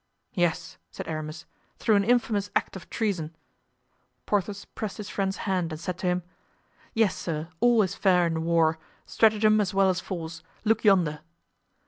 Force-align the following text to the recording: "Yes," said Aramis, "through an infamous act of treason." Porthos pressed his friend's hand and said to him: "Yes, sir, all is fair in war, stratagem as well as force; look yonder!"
"Yes," 0.33 0.77
said 0.89 1.07
Aramis, 1.07 1.45
"through 1.77 1.93
an 1.95 2.03
infamous 2.03 2.49
act 2.55 2.75
of 2.75 2.89
treason." 2.89 3.35
Porthos 4.25 4.65
pressed 4.65 4.97
his 4.97 5.09
friend's 5.09 5.37
hand 5.45 5.71
and 5.71 5.79
said 5.79 5.99
to 5.99 6.07
him: 6.07 6.23
"Yes, 6.95 7.15
sir, 7.15 7.49
all 7.59 7.83
is 7.83 7.93
fair 7.93 8.25
in 8.25 8.43
war, 8.43 8.79
stratagem 9.05 9.61
as 9.61 9.75
well 9.75 9.91
as 9.91 9.99
force; 9.99 10.41
look 10.65 10.83
yonder!" 10.83 11.19